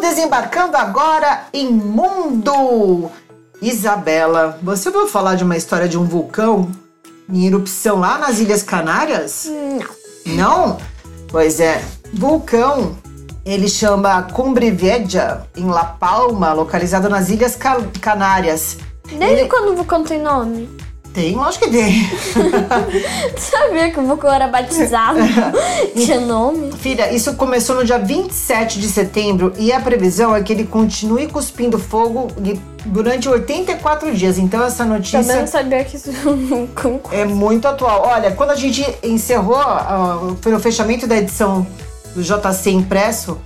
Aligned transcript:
Desembarcando 0.00 0.76
agora 0.76 1.44
em 1.52 1.70
Mundo. 1.72 3.10
Isabela, 3.62 4.58
você 4.62 4.88
ouviu 4.88 5.06
falar 5.06 5.34
de 5.34 5.44
uma 5.44 5.56
história 5.56 5.86
de 5.88 5.98
um 5.98 6.04
vulcão 6.04 6.70
em 7.28 7.46
erupção 7.46 7.98
lá 8.00 8.18
nas 8.18 8.38
Ilhas 8.38 8.62
Canárias? 8.62 9.46
Não. 10.26 10.34
Não? 10.34 10.78
Pois 11.28 11.60
é, 11.60 11.82
vulcão. 12.12 12.96
Ele 13.44 13.68
chama 13.68 14.22
Cumbre 14.22 14.70
Vieja, 14.70 15.46
em 15.56 15.66
La 15.66 15.84
Palma, 15.84 16.52
localizado 16.52 17.08
nas 17.08 17.30
Ilhas 17.30 17.56
Ca- 17.56 17.80
Canárias. 18.00 18.76
Desde 19.08 19.24
Ele- 19.40 19.48
quando 19.48 19.72
o 19.72 19.76
vulcão 19.76 20.04
tem 20.04 20.20
nome? 20.20 20.68
Tem, 21.12 21.34
lógico 21.34 21.64
que 21.64 21.70
tem. 21.72 22.08
Sabia 23.36 23.90
que 23.90 23.98
o 23.98 24.06
vulcão 24.06 24.32
era 24.32 24.46
batizado? 24.46 25.18
Tinha 25.96 26.20
nome? 26.20 26.70
Filha, 26.72 27.12
isso 27.12 27.34
começou 27.34 27.74
no 27.74 27.84
dia 27.84 27.98
27 27.98 28.78
de 28.78 28.86
setembro 28.88 29.52
e 29.58 29.72
a 29.72 29.80
previsão 29.80 30.34
é 30.34 30.40
que 30.42 30.52
ele 30.52 30.64
continue 30.64 31.26
cuspindo 31.26 31.78
fogo 31.80 32.28
durante 32.86 33.28
84 33.28 34.14
dias. 34.14 34.38
Então 34.38 34.64
essa 34.64 34.84
notícia 34.84 35.20
Também 35.20 35.40
não 35.40 35.46
sabia 35.48 35.84
que 35.84 35.96
isso 35.96 36.10
é 37.10 37.24
muito 37.24 37.66
atual. 37.66 38.02
Olha, 38.06 38.30
quando 38.32 38.50
a 38.50 38.56
gente 38.56 38.86
encerrou, 39.02 39.56
ah, 39.58 40.34
foi 40.40 40.52
no 40.52 40.60
fechamento 40.60 41.06
da 41.08 41.16
edição 41.16 41.66
do 42.14 42.22
JC 42.22 42.70
impresso, 42.70 43.36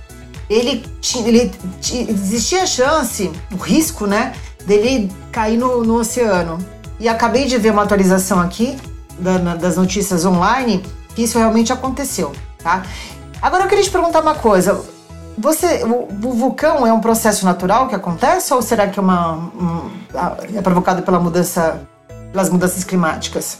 ele, 0.47 0.83
ele 1.25 1.51
ti- 1.81 2.05
existia 2.09 2.61
a 2.63 2.67
chance, 2.67 3.31
o 3.51 3.57
risco, 3.57 4.05
né, 4.05 4.33
dele 4.65 5.11
cair 5.31 5.57
no, 5.57 5.83
no 5.83 5.95
oceano. 5.99 6.57
E 6.99 7.07
acabei 7.09 7.45
de 7.45 7.57
ver 7.57 7.71
uma 7.71 7.83
atualização 7.83 8.39
aqui 8.39 8.77
da- 9.19 9.39
na- 9.39 9.55
das 9.55 9.75
notícias 9.77 10.25
online 10.25 10.83
que 11.15 11.23
isso 11.23 11.37
realmente 11.37 11.71
aconteceu, 11.73 12.31
tá? 12.61 12.83
Agora 13.41 13.63
eu 13.63 13.67
queria 13.67 13.83
te 13.83 13.91
perguntar 13.91 14.21
uma 14.21 14.35
coisa. 14.35 14.81
Você, 15.37 15.83
o, 15.83 16.07
o 16.27 16.33
vulcão 16.33 16.87
é 16.87 16.93
um 16.93 17.01
processo 17.01 17.45
natural 17.45 17.87
que 17.89 17.95
acontece 17.95 18.53
ou 18.53 18.61
será 18.61 18.87
que 18.87 18.97
é 18.97 19.01
uma 19.01 19.33
um, 19.35 19.89
é 20.55 20.61
provocado 20.61 21.01
pela 21.03 21.19
mudança, 21.19 21.81
pelas 22.31 22.49
mudanças 22.49 22.83
climáticas? 22.85 23.57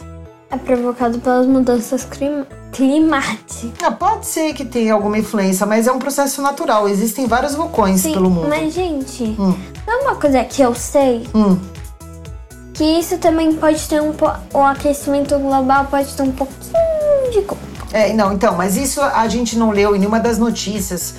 É 0.50 0.56
provocado 0.56 1.18
pelas 1.18 1.46
mudanças 1.46 2.04
clim- 2.04 2.46
climáticas. 2.72 3.72
Ah, 3.82 3.90
pode 3.90 4.26
ser 4.26 4.54
que 4.54 4.64
tenha 4.64 4.94
alguma 4.94 5.18
influência, 5.18 5.66
mas 5.66 5.86
é 5.86 5.92
um 5.92 5.98
processo 5.98 6.40
natural. 6.40 6.88
Existem 6.88 7.26
vários 7.26 7.54
vulcões 7.54 8.00
Sim, 8.00 8.12
pelo 8.12 8.30
mundo. 8.30 8.48
mas 8.48 8.72
gente, 8.72 9.24
Hum. 9.38 9.54
não 9.86 9.94
é 9.94 10.02
uma 10.02 10.14
coisa 10.16 10.42
que 10.44 10.62
eu 10.62 10.74
sei? 10.74 11.28
Hum, 11.34 11.58
Que 12.76 12.84
isso 12.84 13.16
também 13.18 13.52
pode 13.54 13.80
ter 13.88 14.00
um. 14.02 14.14
O 14.52 14.60
aquecimento 14.60 15.38
global 15.38 15.86
pode 15.86 16.12
ter 16.14 16.22
um 16.22 16.32
pouquinho 16.32 17.30
de 17.32 17.40
culpa. 17.42 17.62
é, 17.92 18.12
não, 18.12 18.32
então, 18.32 18.54
mas 18.54 18.76
isso 18.76 19.00
a 19.00 19.26
gente 19.28 19.56
não 19.56 19.70
leu 19.70 19.96
em 19.96 19.98
nenhuma 19.98 20.20
das 20.20 20.38
notícias 20.38 21.14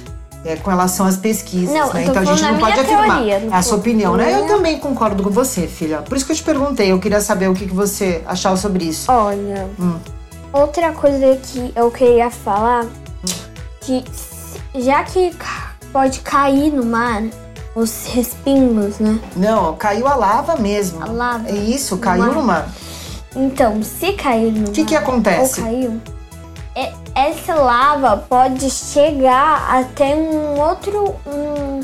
é, 0.45 0.55
com 0.55 0.69
relação 0.69 1.05
às 1.08 1.17
pesquisas, 1.17 1.73
Não, 1.73 1.91
né? 1.94 2.03
Então 2.05 2.22
a 2.22 2.25
gente 2.25 2.41
não 2.44 2.59
pode 2.59 2.80
afirmar. 2.80 3.17
teoria, 3.17 3.33
É 3.35 3.50
a 3.51 3.62
sua 3.63 3.78
opinião, 3.78 4.16
né? 4.16 4.40
Eu 4.40 4.46
também 4.47 4.78
concordo 4.79 5.23
com 5.23 5.31
você, 5.31 5.66
filha. 5.67 5.97
Por 6.03 6.16
isso 6.16 6.25
que 6.28 6.31
eu 6.31 6.35
te 6.35 6.44
perguntei, 6.44 6.91
eu 6.91 7.00
queria 7.00 7.19
saber 7.22 7.50
o 7.50 7.53
que, 7.56 7.66
que 7.67 7.73
você 7.73 8.22
achava 8.28 8.56
sobre 8.56 8.85
isso. 8.85 9.12
Olha, 9.12 9.67
Hum. 9.79 9.97
outra 10.53 10.91
coisa 10.94 11.38
que 11.41 11.73
eu 11.75 11.90
queria 11.90 12.29
falar, 12.29 12.85
que 13.81 14.03
se- 14.13 14.81
já 14.84 15.03
que 15.03 15.35
pode 15.91 16.19
cair 16.19 16.72
no 16.72 16.85
mar 16.85 17.23
os 17.78 18.08
respingos, 18.08 18.98
né? 19.00 19.20
Não, 19.36 19.76
caiu 19.76 20.08
a 20.08 20.16
lava 20.16 20.56
mesmo. 20.58 21.02
A 21.04 21.12
lava? 21.12 21.48
É 21.48 21.54
isso, 21.56 21.96
No 21.96 22.02
caiu 22.02 22.24
mar? 22.26 22.34
no 22.36 22.44
mar. 22.44 22.70
Então, 23.36 23.84
se 23.84 24.14
cair 24.14 24.52
no 24.52 24.70
O 24.70 24.72
que 24.72 24.82
mar 24.82 24.88
que 24.88 24.96
acontece? 24.96 25.60
ou 25.62 25.66
caiu, 25.68 26.02
é- 26.76 26.94
essa 27.14 27.54
lava 27.56 28.18
pode 28.18 28.70
chegar 28.70 29.70
até 29.80 30.16
um 30.16 30.60
outro 30.60 31.16
um, 31.28 31.80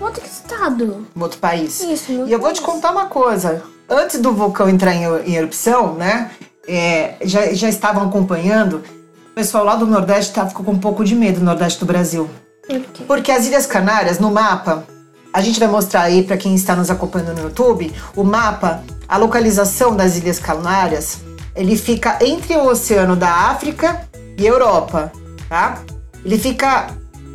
um 0.00 0.04
outro 0.04 0.22
estado. 0.24 1.06
Em 1.16 1.22
outro 1.22 1.38
país. 1.38 1.80
Isso, 1.80 2.12
no 2.12 2.28
E 2.28 2.32
eu 2.32 2.38
vou 2.38 2.52
te 2.52 2.60
país. 2.60 2.74
contar 2.74 2.90
uma 2.92 3.06
coisa. 3.06 3.62
Antes 3.88 4.20
do 4.20 4.32
vulcão 4.34 4.68
entrar 4.68 4.94
em, 4.94 5.04
em 5.26 5.34
erupção, 5.36 5.94
né? 5.94 6.30
é, 6.68 7.14
já, 7.22 7.52
já 7.54 7.68
estavam 7.68 8.04
acompanhando. 8.06 8.82
O 9.30 9.34
pessoal 9.34 9.64
lá 9.64 9.74
do 9.74 9.86
Nordeste 9.86 10.32
tá, 10.34 10.46
ficou 10.46 10.64
com 10.64 10.72
um 10.72 10.78
pouco 10.78 11.02
de 11.04 11.14
medo, 11.16 11.38
do 11.40 11.44
Nordeste 11.44 11.80
do 11.80 11.86
Brasil. 11.86 12.28
Por 12.66 12.80
quê? 12.80 13.04
Porque 13.06 13.32
as 13.32 13.46
Ilhas 13.46 13.64
Canárias, 13.66 14.18
no 14.18 14.30
mapa, 14.30 14.84
a 15.32 15.40
gente 15.40 15.58
vai 15.60 15.68
mostrar 15.68 16.02
aí 16.02 16.22
para 16.22 16.36
quem 16.36 16.54
está 16.54 16.74
nos 16.74 16.90
acompanhando 16.90 17.34
no 17.34 17.42
YouTube, 17.44 17.92
o 18.16 18.24
mapa, 18.24 18.82
a 19.08 19.16
localização 19.16 19.94
das 19.94 20.16
Ilhas 20.16 20.38
Canárias, 20.38 21.18
ele 21.54 21.76
fica 21.76 22.18
entre 22.20 22.56
o 22.56 22.66
oceano 22.66 23.16
da 23.16 23.30
África 23.30 24.08
e 24.36 24.46
Europa, 24.46 25.12
tá? 25.48 25.82
Ele 26.24 26.38
fica 26.38 26.88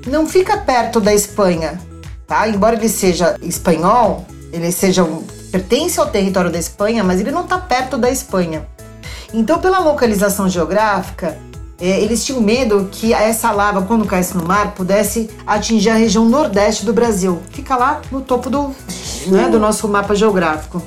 não 0.07 0.27
fica 0.27 0.57
perto 0.57 0.99
da 0.99 1.13
Espanha, 1.13 1.79
tá? 2.27 2.47
Embora 2.47 2.75
ele 2.75 2.89
seja 2.89 3.35
espanhol, 3.41 4.25
ele 4.51 4.71
seja 4.71 5.03
um, 5.03 5.23
pertence 5.51 5.99
ao 5.99 6.07
território 6.07 6.51
da 6.51 6.59
Espanha, 6.59 7.03
mas 7.03 7.19
ele 7.19 7.31
não 7.31 7.41
está 7.41 7.57
perto 7.57 7.97
da 7.97 8.09
Espanha. 8.09 8.67
Então, 9.33 9.59
pela 9.59 9.79
localização 9.79 10.47
geográfica, 10.47 11.37
é, 11.79 11.99
eles 12.01 12.23
tinham 12.23 12.41
medo 12.41 12.87
que 12.91 13.13
essa 13.13 13.51
lava, 13.51 13.81
quando 13.81 14.05
caísse 14.05 14.35
no 14.37 14.45
mar, 14.45 14.71
pudesse 14.73 15.29
atingir 15.45 15.89
a 15.89 15.95
região 15.95 16.25
nordeste 16.25 16.85
do 16.85 16.93
Brasil. 16.93 17.41
Fica 17.51 17.75
lá 17.75 18.01
no 18.11 18.21
topo 18.21 18.49
do, 18.49 18.73
né, 19.27 19.49
do 19.49 19.59
nosso 19.59 19.87
mapa 19.87 20.15
geográfico. 20.15 20.81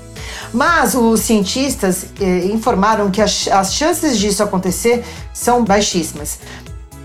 Mas 0.52 0.94
os 0.94 1.20
cientistas 1.20 2.06
eh, 2.20 2.46
informaram 2.46 3.10
que 3.10 3.20
as, 3.20 3.48
as 3.48 3.74
chances 3.74 4.18
disso 4.18 4.42
acontecer 4.42 5.04
são 5.32 5.62
baixíssimas. 5.62 6.38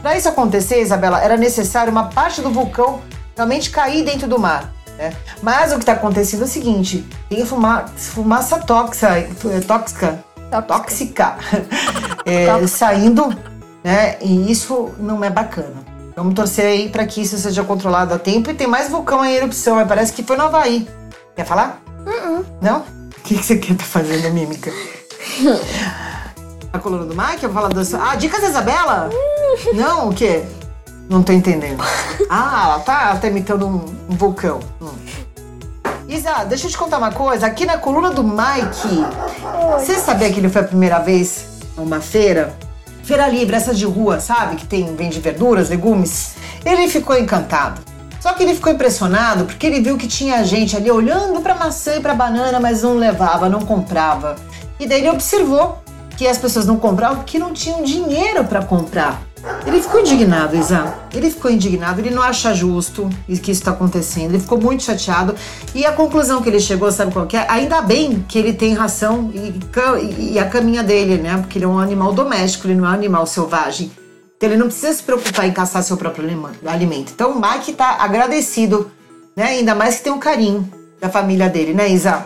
Para 0.01 0.17
isso 0.17 0.29
acontecer, 0.29 0.81
Isabela, 0.81 1.21
era 1.21 1.35
necessário 1.35 1.91
uma 1.91 2.05
parte 2.05 2.41
do 2.41 2.49
vulcão 2.49 3.01
realmente 3.35 3.69
cair 3.69 4.03
dentro 4.05 4.27
do 4.29 4.39
mar. 4.39 4.71
né? 4.97 5.13
Mas 5.41 5.71
o 5.73 5.75
que 5.75 5.81
está 5.81 5.91
acontecendo 5.93 6.41
é 6.41 6.45
o 6.45 6.47
seguinte: 6.47 7.05
tem 7.27 7.45
fuma, 7.45 7.85
fumaça 7.97 8.59
tóxica, 8.59 9.17
eh, 9.17 9.59
tóxica, 9.67 10.23
tóxica 10.65 11.35
é, 12.25 12.45
Tóxica. 12.45 12.67
saindo, 12.67 13.35
né? 13.83 14.17
E 14.21 14.51
isso 14.51 14.91
não 14.99 15.23
é 15.23 15.29
bacana. 15.29 15.83
Vamos 16.15 16.35
torcer 16.35 16.65
aí 16.65 16.89
para 16.89 17.05
que 17.05 17.21
isso 17.21 17.37
seja 17.37 17.63
controlado 17.63 18.13
a 18.13 18.19
tempo. 18.19 18.49
E 18.49 18.53
tem 18.53 18.67
mais 18.67 18.89
vulcão 18.89 19.25
em 19.25 19.33
erupção, 19.33 19.75
mas 19.75 19.87
parece 19.87 20.13
que 20.13 20.23
foi 20.23 20.37
no 20.37 20.43
Havaí. 20.43 20.87
Quer 21.35 21.45
falar? 21.45 21.81
Não? 22.61 22.79
O 22.79 23.21
que, 23.23 23.35
que 23.37 23.43
você 23.43 23.57
quer 23.57 23.75
tá 23.75 23.83
fazendo, 23.83 24.31
mímica? 24.31 24.71
A 26.71 26.79
coluna 26.79 27.05
do 27.05 27.15
Mike? 27.15 27.43
Eu 27.43 27.51
vou 27.51 27.61
falar 27.61 27.69
do... 27.69 27.81
Ah, 27.97 28.15
dicas 28.15 28.41
da 28.41 28.49
Isabela? 28.49 29.09
Não, 29.73 30.09
o 30.09 30.13
quê? 30.13 30.43
Não 31.09 31.23
tô 31.23 31.31
entendendo. 31.31 31.83
Ah, 32.29 32.63
ela 32.65 32.79
tá, 32.79 33.09
ela 33.09 33.19
tá 33.19 33.27
imitando 33.27 33.67
um, 33.67 33.85
um 34.09 34.15
vulcão. 34.15 34.59
Hum. 34.81 34.89
Isa, 36.07 36.43
deixa 36.43 36.67
eu 36.67 36.71
te 36.71 36.77
contar 36.77 36.97
uma 36.97 37.11
coisa. 37.11 37.45
Aqui 37.45 37.65
na 37.65 37.77
coluna 37.77 38.11
do 38.11 38.23
Mike, 38.23 39.05
você 39.79 39.95
sabia 39.95 40.31
que 40.31 40.39
ele 40.39 40.49
foi 40.49 40.61
a 40.61 40.65
primeira 40.65 40.99
vez 40.99 41.45
a 41.77 41.81
uma 41.81 42.01
feira? 42.01 42.55
Feira 43.03 43.27
livre, 43.27 43.53
essa 43.53 43.73
de 43.73 43.85
rua, 43.85 44.21
sabe? 44.21 44.55
Que 44.55 44.65
tem, 44.65 44.95
vende 44.95 45.19
verduras, 45.19 45.69
legumes. 45.69 46.35
Ele 46.65 46.87
ficou 46.87 47.17
encantado. 47.17 47.81
Só 48.21 48.31
que 48.31 48.41
ele 48.41 48.55
ficou 48.55 48.71
impressionado 48.71 49.43
porque 49.43 49.67
ele 49.67 49.81
viu 49.81 49.97
que 49.97 50.07
tinha 50.07 50.41
gente 50.45 50.77
ali 50.77 50.89
olhando 50.89 51.41
pra 51.41 51.53
maçã 51.53 51.97
e 51.97 51.99
pra 51.99 52.15
banana, 52.15 52.61
mas 52.61 52.81
não 52.81 52.95
levava, 52.95 53.49
não 53.49 53.59
comprava. 53.59 54.37
E 54.79 54.87
daí 54.87 55.01
ele 55.01 55.09
observou 55.09 55.83
que 56.15 56.25
as 56.25 56.37
pessoas 56.37 56.65
não 56.65 56.77
compravam 56.77 57.17
porque 57.17 57.37
não 57.37 57.51
tinham 57.51 57.83
dinheiro 57.83 58.45
pra 58.45 58.63
comprar. 58.63 59.21
Ele 59.65 59.81
ficou 59.81 59.99
indignado, 59.99 60.55
Isa. 60.55 60.93
Ele 61.13 61.29
ficou 61.29 61.51
indignado, 61.51 61.99
ele 61.99 62.09
não 62.09 62.21
acha 62.21 62.53
justo 62.53 63.09
isso 63.27 63.41
que 63.41 63.51
isso 63.51 63.61
está 63.61 63.71
acontecendo. 63.71 64.31
Ele 64.31 64.39
ficou 64.39 64.59
muito 64.59 64.83
chateado. 64.83 65.35
E 65.75 65.85
a 65.85 65.91
conclusão 65.91 66.41
que 66.41 66.49
ele 66.49 66.59
chegou, 66.59 66.91
sabe 66.91 67.11
qual 67.11 67.25
que 67.25 67.35
é? 67.35 67.45
Ainda 67.49 67.81
bem 67.81 68.25
que 68.27 68.39
ele 68.39 68.53
tem 68.53 68.73
ração 68.73 69.31
e, 69.33 70.33
e 70.33 70.39
a 70.39 70.47
caminha 70.47 70.83
dele, 70.83 71.17
né? 71.17 71.37
Porque 71.37 71.57
ele 71.57 71.65
é 71.65 71.67
um 71.67 71.79
animal 71.79 72.13
doméstico, 72.13 72.67
ele 72.67 72.75
não 72.75 72.85
é 72.85 72.89
um 72.89 72.93
animal 72.93 73.25
selvagem. 73.25 73.91
Então 74.37 74.49
ele 74.49 74.57
não 74.57 74.67
precisa 74.67 74.93
se 74.93 75.03
preocupar 75.03 75.45
em 75.45 75.51
caçar 75.51 75.83
seu 75.83 75.97
próprio 75.97 76.25
alimento. 76.65 77.11
Então 77.13 77.31
o 77.31 77.41
Mike 77.41 77.73
tá 77.73 77.97
agradecido, 77.99 78.91
né? 79.35 79.45
Ainda 79.45 79.75
mais 79.75 79.97
que 79.97 80.03
tem 80.03 80.13
um 80.13 80.19
carinho 80.19 80.69
da 81.01 81.09
família 81.09 81.49
dele, 81.49 81.73
né, 81.73 81.89
Isa? 81.89 82.25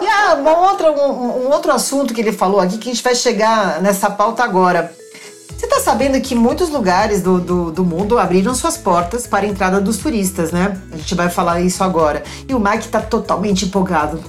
E 0.00 0.06
ah, 0.06 0.34
uma 0.34 0.70
outra, 0.70 0.90
um, 0.90 1.46
um 1.46 1.50
outro 1.50 1.72
assunto 1.72 2.12
que 2.12 2.20
ele 2.20 2.32
falou 2.32 2.60
aqui, 2.60 2.76
que 2.76 2.90
a 2.90 2.92
gente 2.92 3.02
vai 3.02 3.14
chegar 3.14 3.80
nessa 3.80 4.10
pauta 4.10 4.44
agora. 4.44 4.99
Você 5.60 5.66
tá 5.66 5.80
tá 5.80 5.84
sabendo 5.84 6.20
que 6.20 6.34
muitos 6.34 6.68
lugares 6.68 7.22
do, 7.22 7.40
do, 7.40 7.70
do, 7.70 7.84
mundo 7.84 8.18
abriram 8.18 8.54
suas 8.54 8.76
portas 8.76 9.26
para 9.26 9.46
a 9.46 9.48
entrada 9.48 9.80
dos 9.80 9.96
turistas, 9.96 10.52
né? 10.52 10.78
A 10.92 10.96
gente 10.96 11.14
vai 11.14 11.30
falar 11.30 11.60
isso 11.60 11.82
agora. 11.82 12.22
E 12.46 12.54
o 12.54 12.60
Mike 12.60 12.88
tá 12.88 13.00
totalmente 13.00 13.64
empolgado. 13.64 14.22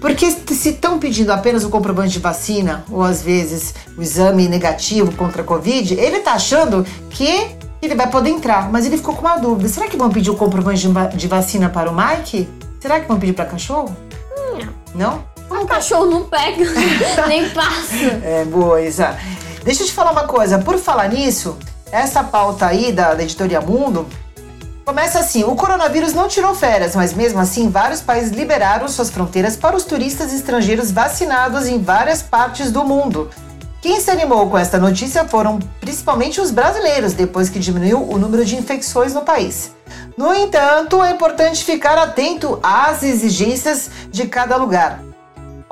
Porque 0.00 0.30
se 0.30 0.70
estão 0.70 0.98
pedindo 0.98 1.30
apenas 1.30 1.64
o 1.64 1.70
comprovante 1.70 2.12
de 2.12 2.18
vacina, 2.18 2.84
ou 2.90 3.02
às 3.02 3.22
vezes 3.22 3.74
o 3.96 4.02
exame 4.02 4.48
negativo 4.48 5.14
contra 5.14 5.42
a 5.42 5.44
Covid, 5.44 5.94
ele 5.94 6.20
tá 6.20 6.32
achando 6.32 6.86
que 7.10 7.48
ele 7.80 7.94
vai 7.94 8.10
poder 8.10 8.30
entrar. 8.30 8.70
Mas 8.70 8.84
ele 8.84 8.96
ficou 8.96 9.14
com 9.14 9.20
uma 9.20 9.36
dúvida: 9.36 9.68
será 9.68 9.88
que 9.88 9.96
vão 9.96 10.10
pedir 10.10 10.30
o 10.30 10.36
comprovante 10.36 10.88
de 11.14 11.28
vacina 11.28 11.68
para 11.68 11.90
o 11.90 11.94
Mike? 11.94 12.48
Será 12.80 13.00
que 13.00 13.08
vão 13.08 13.18
pedir 13.18 13.34
para 13.34 13.44
cachorro? 13.44 13.94
Não? 14.94 15.24
O 15.50 15.66
cachorro 15.66 16.06
não 16.06 16.24
pega, 16.24 16.64
nem 17.28 17.48
passa. 17.50 17.94
É, 18.22 18.44
boa, 18.46 18.80
Isa. 18.80 19.16
Deixa 19.64 19.82
eu 19.82 19.86
te 19.86 19.92
falar 19.92 20.10
uma 20.12 20.26
coisa. 20.26 20.58
Por 20.58 20.78
falar 20.78 21.08
nisso, 21.08 21.56
essa 21.90 22.24
pauta 22.24 22.66
aí 22.66 22.92
da, 22.92 23.14
da 23.14 23.22
Editoria 23.22 23.60
Mundo 23.60 24.06
começa 24.84 25.20
assim: 25.20 25.44
o 25.44 25.54
coronavírus 25.54 26.12
não 26.12 26.26
tirou 26.26 26.54
férias, 26.54 26.96
mas 26.96 27.12
mesmo 27.12 27.38
assim, 27.38 27.68
vários 27.68 28.00
países 28.00 28.32
liberaram 28.32 28.88
suas 28.88 29.10
fronteiras 29.10 29.56
para 29.56 29.76
os 29.76 29.84
turistas 29.84 30.32
estrangeiros 30.32 30.90
vacinados 30.90 31.66
em 31.66 31.80
várias 31.80 32.22
partes 32.22 32.72
do 32.72 32.84
mundo. 32.84 33.30
Quem 33.80 34.00
se 34.00 34.10
animou 34.10 34.48
com 34.48 34.56
esta 34.56 34.78
notícia 34.78 35.26
foram 35.26 35.58
principalmente 35.80 36.40
os 36.40 36.52
brasileiros, 36.52 37.14
depois 37.14 37.48
que 37.48 37.58
diminuiu 37.58 38.00
o 38.00 38.16
número 38.16 38.44
de 38.44 38.56
infecções 38.56 39.12
no 39.12 39.22
país. 39.22 39.72
No 40.16 40.32
entanto, 40.32 41.02
é 41.02 41.10
importante 41.10 41.64
ficar 41.64 41.98
atento 41.98 42.60
às 42.62 43.02
exigências 43.02 43.90
de 44.10 44.28
cada 44.28 44.56
lugar. 44.56 45.11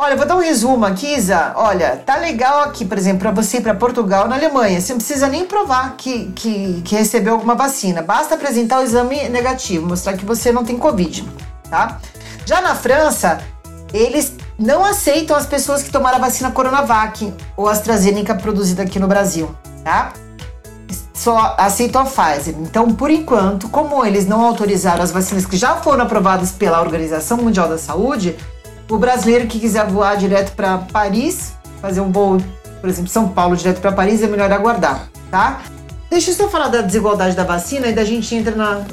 Olha, 0.02 0.16
vou 0.16 0.24
dar 0.24 0.34
um 0.34 0.40
resumo 0.40 0.86
aqui, 0.86 1.14
Isa. 1.14 1.52
Olha, 1.56 1.94
tá 1.94 2.16
legal 2.16 2.62
aqui, 2.62 2.86
por 2.86 2.96
exemplo, 2.96 3.18
para 3.18 3.32
você 3.32 3.58
ir 3.58 3.60
para 3.60 3.74
Portugal 3.74 4.26
na 4.26 4.34
Alemanha. 4.34 4.80
Você 4.80 4.94
não 4.94 4.98
precisa 4.98 5.28
nem 5.28 5.44
provar 5.44 5.94
que, 5.98 6.32
que, 6.34 6.80
que 6.82 6.94
recebeu 6.94 7.34
alguma 7.34 7.54
vacina. 7.54 8.00
Basta 8.00 8.34
apresentar 8.34 8.80
o 8.80 8.82
exame 8.82 9.28
negativo, 9.28 9.86
mostrar 9.86 10.14
que 10.14 10.24
você 10.24 10.50
não 10.50 10.64
tem 10.64 10.78
Covid, 10.78 11.28
tá? 11.68 12.00
Já 12.46 12.62
na 12.62 12.74
França, 12.74 13.40
eles 13.92 14.32
não 14.58 14.82
aceitam 14.82 15.36
as 15.36 15.44
pessoas 15.44 15.82
que 15.82 15.90
tomaram 15.90 16.16
a 16.16 16.20
vacina 16.20 16.50
Coronavac 16.50 17.34
ou 17.54 17.68
AstraZeneca 17.68 18.34
produzida 18.34 18.84
aqui 18.84 18.98
no 18.98 19.06
Brasil, 19.06 19.54
tá? 19.84 20.14
Só 21.12 21.56
aceitam 21.58 22.00
a 22.00 22.06
Pfizer. 22.06 22.54
Então, 22.58 22.90
por 22.94 23.10
enquanto, 23.10 23.68
como 23.68 24.02
eles 24.06 24.24
não 24.24 24.40
autorizaram 24.46 25.02
as 25.02 25.10
vacinas 25.10 25.44
que 25.44 25.58
já 25.58 25.76
foram 25.76 26.04
aprovadas 26.04 26.52
pela 26.52 26.80
Organização 26.80 27.36
Mundial 27.36 27.68
da 27.68 27.76
Saúde, 27.76 28.34
o 28.90 28.98
brasileiro 28.98 29.46
que 29.46 29.58
quiser 29.58 29.86
voar 29.86 30.16
direto 30.16 30.52
para 30.54 30.78
Paris, 30.78 31.52
fazer 31.80 32.00
um 32.00 32.10
voo, 32.10 32.38
por 32.80 32.90
exemplo, 32.90 33.10
São 33.10 33.28
Paulo 33.28 33.56
direto 33.56 33.80
para 33.80 33.92
Paris, 33.92 34.22
é 34.22 34.26
melhor 34.26 34.52
aguardar, 34.52 35.08
tá? 35.30 35.60
Deixa 36.10 36.30
eu 36.30 36.34
só 36.34 36.48
falar 36.48 36.68
da 36.68 36.80
desigualdade 36.82 37.36
da 37.36 37.44
vacina 37.44 37.86
e 37.86 37.92
da 37.92 38.04
gente 38.04 38.34
entra 38.34 38.54
na 38.54 38.84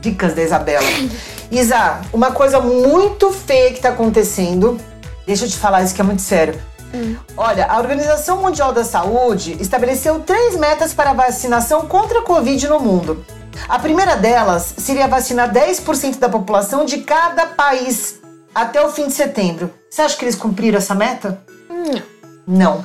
dicas 0.00 0.34
da 0.34 0.42
Isabela. 0.42 0.86
Isa, 1.50 2.00
uma 2.12 2.32
coisa 2.32 2.60
muito 2.60 3.30
feia 3.30 3.70
que 3.70 3.76
está 3.76 3.90
acontecendo 3.90 4.78
Deixa 5.26 5.46
eu 5.46 5.48
te 5.48 5.56
falar 5.56 5.82
isso 5.82 5.94
que 5.94 6.00
é 6.00 6.04
muito 6.04 6.22
sério. 6.22 6.60
Hum. 6.94 7.16
Olha, 7.36 7.66
a 7.66 7.78
Organização 7.78 8.42
Mundial 8.42 8.72
da 8.72 8.84
Saúde 8.84 9.56
estabeleceu 9.58 10.20
três 10.20 10.56
metas 10.56 10.92
para 10.92 11.10
a 11.10 11.14
vacinação 11.14 11.86
contra 11.86 12.20
a 12.20 12.22
Covid 12.22 12.68
no 12.68 12.78
mundo. 12.78 13.24
A 13.68 13.78
primeira 13.78 14.16
delas 14.16 14.74
seria 14.76 15.08
vacinar 15.08 15.52
10% 15.52 16.18
da 16.18 16.28
população 16.28 16.84
de 16.84 16.98
cada 16.98 17.46
país 17.46 18.20
até 18.54 18.84
o 18.84 18.90
fim 18.90 19.08
de 19.08 19.12
setembro. 19.12 19.70
Você 19.90 20.02
acha 20.02 20.16
que 20.16 20.24
eles 20.24 20.36
cumpriram 20.36 20.78
essa 20.78 20.94
meta? 20.94 21.42
Hum. 21.70 22.00
Não. 22.46 22.84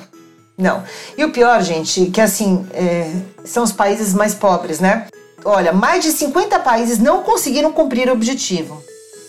Não. 0.57 0.83
E 1.18 1.24
o 1.24 1.31
pior, 1.31 1.62
gente, 1.62 2.07
que 2.07 2.19
assim, 2.19 2.68
é, 2.74 3.12
são 3.45 3.63
os 3.63 3.71
países 3.71 4.13
mais 4.13 4.33
pobres, 4.33 4.80
né? 4.80 5.07
Olha, 5.45 5.71
mais 5.71 6.04
de 6.04 6.12
50 6.12 6.60
países 6.60 7.00
não 7.00 7.24
conseguiram 7.24 7.71
cumprir 7.71 8.10
o 8.10 8.13
objetivo. 8.13 8.83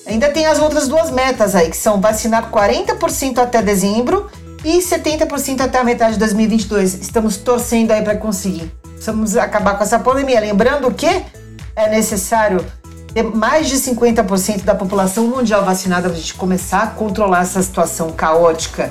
Ainda 0.07 0.29
tem 0.31 0.47
as 0.47 0.59
outras 0.59 0.89
duas 0.89 1.11
metas 1.11 1.55
aí, 1.55 1.71
que 1.71 1.77
são 1.77 2.01
vacinar 2.01 2.51
40% 2.51 3.39
até 3.39 3.63
dezembro 3.63 4.29
e 4.65 4.79
70% 4.79 5.61
até 5.61 5.79
a 5.79 5.85
metade 5.85 6.15
de 6.15 6.19
2022. 6.19 6.95
Estamos 6.95 7.37
torcendo 7.37 7.93
aí 7.93 8.03
para 8.03 8.17
conseguir. 8.17 8.73
Precisamos 8.83 9.37
acabar 9.37 9.77
com 9.77 9.85
essa 9.85 9.99
pandemia. 9.99 10.41
Lembrando 10.41 10.93
que 10.93 11.07
é 11.77 11.89
necessário 11.89 12.65
ter 13.13 13.23
mais 13.23 13.69
de 13.69 13.77
50% 13.77 14.65
da 14.65 14.75
população 14.75 15.27
mundial 15.27 15.65
vacinada 15.65 16.09
para 16.09 16.17
a 16.17 16.21
gente 16.21 16.35
começar 16.35 16.83
a 16.83 16.87
controlar 16.89 17.43
essa 17.43 17.63
situação 17.63 18.11
caótica. 18.13 18.91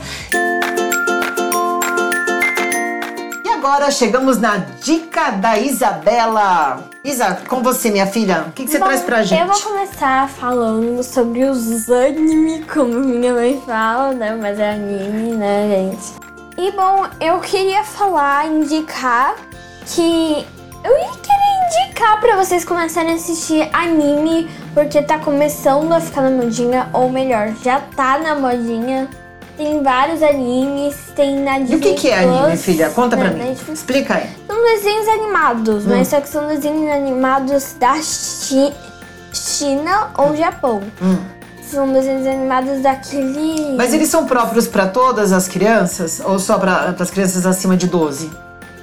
agora 3.70 3.92
chegamos 3.92 4.40
na 4.40 4.58
dica 4.58 5.30
da 5.32 5.60
Isabela. 5.60 6.90
Isa, 7.04 7.38
com 7.48 7.62
você, 7.62 7.92
minha 7.92 8.08
filha, 8.08 8.46
o 8.48 8.52
que, 8.52 8.66
que 8.66 8.72
você 8.72 8.80
bom, 8.80 8.86
traz 8.86 9.02
pra 9.02 9.22
gente? 9.22 9.40
Eu 9.40 9.48
vou 9.48 9.62
começar 9.62 10.28
falando 10.28 11.04
sobre 11.04 11.44
os 11.44 11.90
anime, 11.90 12.66
como 12.66 13.00
minha 13.00 13.34
mãe 13.34 13.62
fala, 13.66 14.12
né? 14.14 14.36
Mas 14.36 14.60
é 14.60 14.72
anime, 14.72 15.34
né, 15.34 15.70
gente? 15.70 16.14
E 16.58 16.72
bom, 16.72 17.06
eu 17.22 17.40
queria 17.40 17.84
falar, 17.84 18.48
indicar 18.48 19.36
que. 19.86 20.46
Eu 20.84 20.94
queria 20.94 21.86
indicar 21.88 22.20
pra 22.20 22.36
vocês 22.38 22.64
começarem 22.64 23.12
a 23.12 23.16
assistir 23.16 23.70
anime, 23.74 24.50
porque 24.74 25.02
tá 25.02 25.20
começando 25.20 25.92
a 25.92 26.00
ficar 26.00 26.22
na 26.22 26.32
modinha, 26.32 26.90
ou 26.94 27.10
melhor, 27.10 27.54
já 27.64 27.80
tá 27.80 28.18
na 28.18 28.36
modinha 28.36 29.10
tem 29.60 29.84
vários 29.84 30.24
animes, 30.24 30.96
tem 31.14 31.42
na 31.42 31.60
Disney 31.60 31.74
E 31.74 31.76
o 31.76 31.82
que, 31.82 31.94
que 31.96 32.08
é 32.08 32.20
anime, 32.20 32.56
filha? 32.56 32.90
Conta 32.92 33.18
pra 33.18 33.30
mim. 33.30 33.40
Netflix. 33.40 33.80
Explica 33.80 34.16
aí. 34.16 34.30
São 34.48 34.64
desenhos 34.64 35.08
animados, 35.10 35.86
hum. 35.86 35.90
mas 35.90 36.08
só 36.08 36.22
que 36.22 36.30
são 36.30 36.48
desenhos 36.48 36.90
animados 36.90 37.76
da 37.78 38.02
Chi 38.02 38.74
China 39.34 40.12
ou 40.18 40.34
Japão. 40.34 40.82
Hum. 41.02 41.18
São 41.62 41.92
desenhos 41.92 42.26
animados 42.26 42.82
daquele. 42.82 43.76
Mas 43.76 43.94
eles 43.94 44.08
são 44.08 44.26
próprios 44.26 44.66
para 44.66 44.88
todas 44.88 45.34
as 45.34 45.50
crianças 45.50 46.22
ou 46.24 46.40
só 46.40 46.58
para 46.58 46.96
as 46.98 47.12
crianças 47.12 47.46
acima 47.46 47.76
de 47.76 47.88
12? 47.88 48.32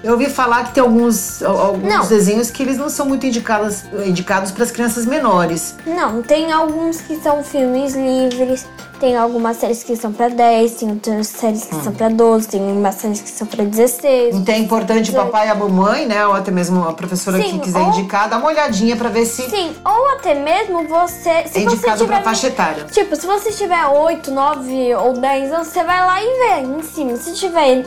Eu 0.06 0.12
ouvi 0.12 0.26
falar 0.26 0.62
que 0.66 0.74
tem 0.74 0.84
alguns, 0.84 1.42
alguns 1.42 2.06
desenhos 2.06 2.48
que 2.48 2.62
eles 2.62 2.78
não 2.78 2.88
são 2.88 3.06
muito 3.06 3.26
indicados, 3.26 3.82
indicados 4.06 4.52
para 4.52 4.62
as 4.62 4.70
crianças 4.70 5.04
menores. 5.04 5.74
Não, 5.84 6.22
tem 6.22 6.52
alguns 6.52 7.00
que 7.00 7.16
são 7.16 7.42
filmes 7.42 7.96
livres, 7.96 8.68
tem 9.00 9.16
algumas 9.16 9.56
séries 9.56 9.82
que 9.82 9.96
são 9.96 10.12
para 10.12 10.28
10, 10.28 10.74
tem 10.74 10.90
outras 10.90 11.26
séries 11.26 11.64
que 11.64 11.74
hum. 11.74 11.82
são 11.82 11.92
para 11.92 12.08
12, 12.08 12.46
tem 12.46 12.62
umas 12.62 12.94
séries 12.94 13.20
que 13.20 13.28
são 13.28 13.48
para 13.48 13.64
16. 13.64 14.36
Então 14.36 14.54
é 14.54 14.58
importante 14.58 15.10
o 15.10 15.14
papai 15.14 15.48
e 15.48 15.50
a 15.50 15.56
mamãe, 15.56 16.06
né? 16.06 16.24
Ou 16.24 16.34
até 16.34 16.52
mesmo 16.52 16.86
a 16.86 16.92
professora 16.92 17.42
Sim, 17.42 17.54
que 17.54 17.58
quiser 17.64 17.80
ou... 17.80 17.88
indicar, 17.88 18.28
dar 18.28 18.38
uma 18.38 18.46
olhadinha 18.46 18.94
para 18.94 19.08
ver 19.08 19.26
se. 19.26 19.42
Sim, 19.50 19.74
ou 19.84 20.10
até 20.12 20.34
mesmo 20.34 20.86
você. 20.86 21.48
Se 21.48 21.58
é 21.58 21.62
indicado 21.62 21.98
você 21.98 22.04
tiver, 22.04 22.14
pra 22.14 22.22
faixa 22.22 22.46
etária. 22.46 22.84
Tipo, 22.84 23.16
se 23.16 23.26
você 23.26 23.50
tiver 23.50 23.84
8, 23.84 24.30
9 24.30 24.94
ou 24.94 25.14
10 25.14 25.52
anos, 25.52 25.66
você 25.66 25.82
vai 25.82 26.06
lá 26.06 26.22
e 26.22 26.26
vê 26.26 26.60
em 26.60 26.82
cima. 26.84 27.16
Se 27.16 27.34
tiver 27.34 27.82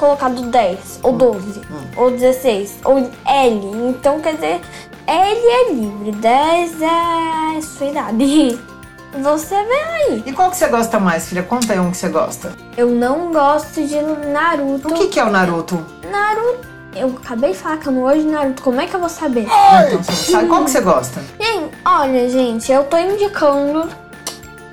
colocado 0.00 0.40
10, 0.40 1.00
ou 1.02 1.12
12, 1.12 1.60
hum. 1.60 1.62
ou 1.94 2.10
16, 2.10 2.78
ou 2.84 3.10
L. 3.26 3.60
Então, 3.90 4.18
quer 4.18 4.34
dizer, 4.34 4.60
L 5.06 5.46
é 5.46 5.72
livre, 5.72 6.12
10 6.12 6.82
é 6.82 7.60
sua 7.60 7.86
idade. 7.86 8.58
Você 9.22 9.54
vê 9.54 9.74
aí. 9.74 10.22
E 10.24 10.32
qual 10.32 10.50
que 10.50 10.56
você 10.56 10.68
gosta 10.68 11.00
mais, 11.00 11.28
filha? 11.28 11.42
Conta 11.42 11.72
aí 11.72 11.80
um 11.80 11.90
que 11.90 11.96
você 11.96 12.08
gosta. 12.08 12.52
Eu 12.76 12.90
não 12.90 13.32
gosto 13.32 13.84
de 13.84 14.00
Naruto. 14.00 14.86
O 14.86 14.94
que, 14.94 15.08
que 15.08 15.18
é 15.18 15.24
o 15.24 15.30
Naruto? 15.30 15.84
Naruto. 16.08 16.68
Eu 16.94 17.08
acabei 17.20 17.50
de 17.50 17.58
falar 17.58 17.78
que 17.78 17.88
eu 17.88 17.92
não 17.92 18.02
gosto 18.02 18.20
de 18.20 18.26
Naruto. 18.26 18.62
Como 18.62 18.80
é 18.80 18.86
que 18.86 18.94
eu 18.94 19.00
vou 19.00 19.08
saber? 19.08 19.48
Então, 19.48 20.00
você 20.00 20.30
sabe 20.30 20.46
qual 20.46 20.62
que 20.62 20.70
você 20.70 20.80
gosta? 20.80 21.20
Bem, 21.36 21.68
olha, 21.84 22.28
gente, 22.28 22.70
eu 22.70 22.84
tô 22.84 22.96
indicando 22.98 23.88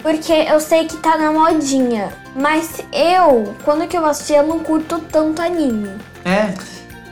porque 0.07 0.31
eu 0.31 0.57
sei 0.61 0.85
que 0.85 0.95
tá 0.95 1.17
na 1.17 1.33
modinha. 1.33 2.13
Mas 2.33 2.79
eu, 2.93 3.53
quando 3.65 3.85
que 3.89 3.97
eu 3.97 4.05
assisti, 4.05 4.31
eu 4.31 4.47
não 4.47 4.59
curto 4.59 4.99
tanto 4.99 5.41
anime. 5.41 5.89
É? 6.23 6.53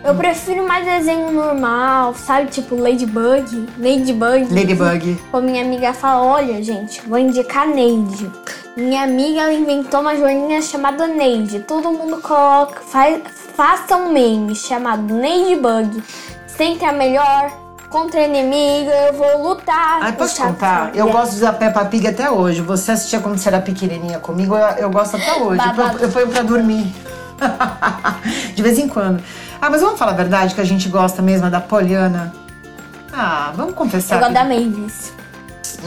Eu 0.02 0.16
prefiro 0.16 0.66
mais 0.66 0.86
desenho 0.86 1.30
normal, 1.30 2.16
sabe? 2.16 2.50
Tipo 2.52 2.76
Ladybug. 2.76 3.68
Ladybug. 3.78 4.48
Ladybug. 4.50 5.22
Como 5.30 5.46
minha 5.46 5.62
amiga 5.62 5.92
fala, 5.92 6.24
olha, 6.24 6.64
gente, 6.64 7.02
vou 7.06 7.20
indicar 7.20 7.68
Neide. 7.68 8.32
Minha 8.78 9.04
amiga 9.04 9.42
ela 9.42 9.54
inventou 9.54 10.00
uma 10.00 10.16
joaninha 10.16 10.62
chamada 10.62 11.06
Neide. 11.06 11.60
Todo 11.60 11.92
mundo 11.92 12.22
coloca, 12.22 12.80
faz, 12.80 13.22
faça 13.58 13.98
um 13.98 14.14
meme 14.14 14.56
chamado 14.56 15.20
Ladybug. 15.20 16.02
Sempre 16.48 16.86
a 16.86 16.94
melhor, 16.94 17.52
contra 17.96 18.22
inimigo, 18.22 18.92
eu 18.92 19.14
vou 19.14 19.52
lutar. 19.52 20.00
Ai, 20.02 20.12
posso 20.12 20.42
contar? 20.42 20.94
Eu 20.94 21.10
gosto 21.10 21.40
da 21.40 21.54
Peppa 21.54 21.86
Pig 21.86 22.06
até 22.06 22.30
hoje. 22.30 22.62
Você 22.62 22.92
assistia 22.92 23.22
quando 23.22 23.38
você 23.38 23.48
era 23.48 23.62
pequenininha 23.62 24.20
comigo, 24.20 24.54
eu, 24.54 24.68
eu 24.78 24.90
gosto 24.90 25.16
até 25.16 25.34
hoje. 25.36 25.62
Eu, 25.78 26.00
eu 26.00 26.10
ponho 26.10 26.28
pra 26.28 26.42
dormir. 26.42 26.94
De 28.54 28.62
vez 28.62 28.78
em 28.78 28.90
quando. 28.90 29.24
Ah, 29.62 29.70
mas 29.70 29.80
vamos 29.80 29.98
falar 29.98 30.12
a 30.12 30.16
verdade 30.16 30.54
que 30.54 30.60
a 30.60 30.66
gente 30.66 30.90
gosta 30.90 31.22
mesmo 31.22 31.50
da 31.50 31.62
Poliana? 31.62 32.34
Ah, 33.14 33.54
vamos 33.56 33.74
confessar. 33.74 34.16
Eu 34.16 34.20
gosto 34.20 34.34
da 34.34 34.44
Mavis. 34.44 35.14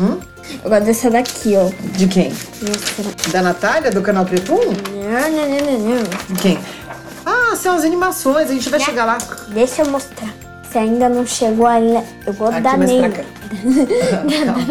Hum? 0.00 0.19
Eu 0.65 0.71
gosto 0.71 0.85
dessa 0.85 1.11
daqui, 1.11 1.57
ó. 1.57 1.69
De 1.95 2.09
quem? 2.09 2.33
Da 3.31 3.43
Natália, 3.43 3.91
do 3.91 4.00
canal 4.00 4.25
Pretum? 4.25 4.55
Não, 4.55 5.31
não, 5.31 5.49
não, 5.49 5.79
não, 5.79 5.97
não. 5.97 6.35
De 6.35 6.41
quem? 6.41 6.59
Ah, 7.27 7.55
são 7.55 7.77
as 7.77 7.85
animações, 7.85 8.49
a 8.49 8.55
gente 8.55 8.71
vai 8.71 8.81
chegar 8.81 9.05
lá. 9.05 9.19
Deixa 9.49 9.83
eu 9.83 9.91
mostrar. 9.91 10.48
Você 10.69 10.79
ainda 10.79 11.09
não 11.09 11.27
chegou 11.27 11.67
ainda. 11.67 12.05
Eu 12.27 12.35
gosto 12.35 12.55
Aqui, 12.55 12.63
da 12.63 12.77
Neide. 12.77 13.25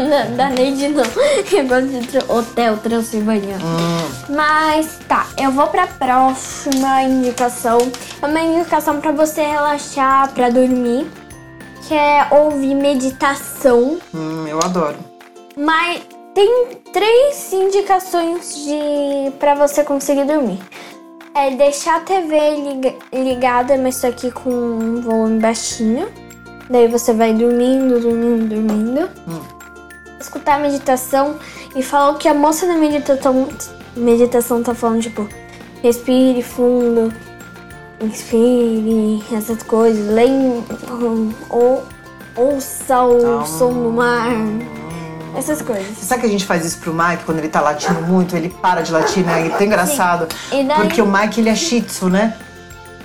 da, 0.09 0.25
da 0.35 0.49
Neide 0.49 0.89
não. 0.89 1.03
Eu 1.51 1.67
gosto 1.67 1.87
de 1.87 2.31
Hotel 2.31 2.77
Transilvânia. 2.77 3.57
Hum. 3.57 4.11
Mas 4.29 4.99
tá, 5.07 5.25
eu 5.37 5.51
vou 5.51 5.65
pra 5.67 5.87
próxima 5.87 7.01
indicação. 7.01 7.79
É 8.21 8.25
uma 8.27 8.41
indicação 8.41 9.01
pra 9.01 9.11
você 9.11 9.41
relaxar, 9.41 10.31
pra 10.33 10.49
dormir. 10.49 11.07
Que 11.87 11.95
é 11.95 12.27
ouvir 12.31 12.75
meditação. 12.75 13.97
Hum, 14.13 14.45
eu 14.47 14.59
adoro. 14.59 14.97
Mas 15.57 16.01
tem 16.35 16.67
três 16.93 17.51
indicações 17.51 18.55
de 18.55 19.31
para 19.39 19.55
você 19.55 19.83
conseguir 19.83 20.25
dormir. 20.25 20.59
É 21.39 21.51
deixar 21.55 21.97
a 21.97 21.99
TV 21.99 22.35
liga- 22.55 22.95
ligada, 23.13 23.77
mas 23.77 23.95
só 23.97 24.11
que 24.11 24.31
com 24.31 24.49
um 24.49 25.01
volume 25.01 25.39
baixinho. 25.39 26.07
Daí 26.69 26.87
você 26.87 27.13
vai 27.13 27.31
dormindo, 27.33 27.99
dormindo, 27.99 28.47
dormindo. 28.49 29.09
Escutar 30.19 30.55
a 30.55 30.59
meditação 30.59 31.35
e 31.75 31.83
falar 31.83 32.09
o 32.11 32.15
que 32.17 32.27
a 32.27 32.33
moça 32.33 32.65
da 32.65 32.73
meditação, 32.75 33.47
meditação 33.95 34.63
tá 34.63 34.73
falando, 34.73 35.03
tipo, 35.03 35.29
respire 35.83 36.41
fundo, 36.41 37.13
inspire, 38.01 39.23
essas 39.31 39.61
coisas. 39.61 40.07
Lem 40.11 40.63
ou, 41.51 41.83
ouça 42.35 43.03
o 43.03 43.45
som 43.45 43.71
do 43.71 43.91
mar. 43.91 44.31
Essas 45.37 45.61
coisas. 45.61 45.85
Você 45.97 46.05
sabe 46.05 46.21
que 46.21 46.27
a 46.27 46.29
gente 46.31 46.45
faz 46.45 46.65
isso 46.65 46.79
pro 46.79 46.93
Mike 46.93 47.23
quando 47.25 47.37
ele 47.37 47.47
tá 47.49 47.61
latindo 47.61 48.01
muito? 48.01 48.35
Ele 48.35 48.49
para 48.49 48.81
de 48.81 48.91
latir, 48.91 49.23
né? 49.23 49.45
É 49.47 49.49
tão 49.49 49.65
engraçado. 49.67 50.27
Daí- 50.51 50.65
Porque 50.81 51.01
o 51.01 51.05
Mike, 51.05 51.39
ele 51.39 51.49
é 51.49 51.55
shih 51.55 51.81
tzu, 51.81 52.09
né? 52.09 52.33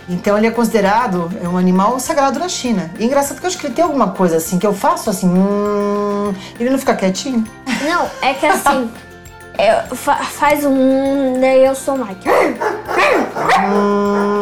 Então 0.09 0.37
ele 0.37 0.47
é 0.49 0.51
considerado 0.51 1.31
é 1.43 1.49
um 1.49 1.57
animal 1.57 1.99
sagrado 2.01 2.39
na 2.39 2.49
China. 2.49 2.91
E 2.99 3.03
é 3.05 3.07
engraçado 3.07 3.39
que 3.39 3.45
eu 3.47 3.49
acho 3.49 3.59
que 3.59 3.67
ele 3.67 3.75
tem 3.75 3.85
alguma 3.85 4.09
coisa 4.11 4.37
assim, 4.39 4.59
que 4.59 4.67
eu 4.67 4.75
faço 4.75 5.09
assim, 5.11 5.29
hum, 5.29 6.35
ele 6.59 6.71
não 6.71 6.79
fica 6.79 6.95
quietinho. 6.95 7.45
Não, 7.85 8.11
é 8.21 8.35
que 8.35 8.45
assim, 8.47 8.91
eu, 9.91 9.95
fa- 9.97 10.17
faz 10.17 10.65
um, 10.65 11.39
daí 11.41 11.65
eu 11.65 11.75
sou 11.77 11.97
Mike. 11.99 12.29
Hum... 13.61 14.42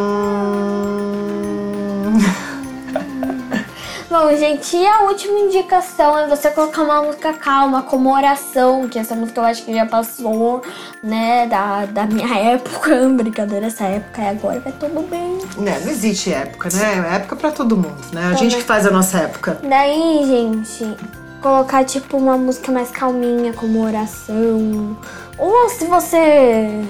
Bom, 4.11 4.29
gente, 4.37 4.77
e 4.77 4.85
a 4.85 5.03
última 5.03 5.39
indicação 5.39 6.19
é 6.19 6.27
você 6.27 6.51
colocar 6.51 6.83
uma 6.83 7.01
música 7.01 7.33
calma, 7.33 7.85
como 7.85 8.13
oração, 8.13 8.89
que 8.89 8.99
essa 8.99 9.15
música 9.15 9.41
eu 9.41 9.45
acho 9.45 9.63
que 9.65 9.73
já 9.73 9.87
passou, 9.87 10.63
né, 11.01 11.47
da, 11.47 11.87
da 11.87 12.07
minha 12.07 12.27
época. 12.55 13.09
Brincadeira, 13.09 13.67
essa 13.67 13.85
época 13.85 14.21
é 14.21 14.31
agora, 14.31 14.59
vai 14.59 14.73
tudo 14.73 15.09
bem. 15.09 15.39
Né, 15.57 15.81
não 15.85 15.93
existe 15.93 16.33
época, 16.33 16.71
né? 16.73 17.09
É 17.13 17.17
época 17.19 17.37
pra 17.37 17.53
todo 17.53 17.77
mundo, 17.77 17.95
né? 18.13 18.27
A 18.27 18.35
gente 18.35 18.57
que 18.57 18.65
faz 18.65 18.85
a 18.85 18.91
nossa 18.91 19.17
época. 19.17 19.61
Daí, 19.63 20.25
gente, 20.27 20.97
colocar 21.41 21.85
tipo 21.85 22.17
uma 22.17 22.37
música 22.37 22.73
mais 22.73 22.91
calminha, 22.91 23.53
como 23.53 23.81
oração. 23.81 24.99
Ou 25.39 25.69
se 25.69 25.85
você 25.85 26.85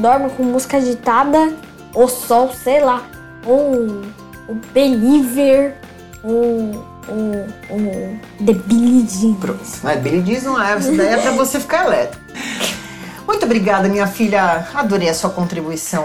dorme 0.00 0.30
com 0.30 0.42
música 0.42 0.78
agitada, 0.78 1.54
o 1.94 2.08
sol, 2.08 2.50
sei 2.52 2.80
lá. 2.80 3.04
Ou 3.46 4.02
o 4.48 4.54
Believer, 4.72 5.79
ou 6.22 6.74
o, 7.08 7.46
o 7.70 8.44
The 8.44 8.52
Billie 8.52 9.06
Jean. 9.08 9.34
Pronto. 9.34 9.60
Mas 9.82 10.00
Billy 10.00 10.22
diz 10.22 10.44
não 10.44 10.60
é, 10.60 10.78
isso 10.78 10.96
daí 10.96 11.08
é 11.08 11.16
pra 11.16 11.32
você 11.32 11.58
ficar 11.58 11.86
elétrico. 11.86 12.24
Muito 13.26 13.44
obrigada, 13.44 13.88
minha 13.88 14.06
filha. 14.06 14.68
Adorei 14.74 15.08
a 15.08 15.14
sua 15.14 15.30
contribuição. 15.30 16.04